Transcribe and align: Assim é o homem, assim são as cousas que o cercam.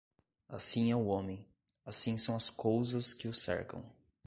Assim 0.49 0.89
é 0.89 0.95
o 0.95 1.05
homem, 1.05 1.45
assim 1.85 2.17
são 2.17 2.35
as 2.35 2.49
cousas 2.49 3.13
que 3.13 3.27
o 3.27 3.33
cercam. 3.35 3.85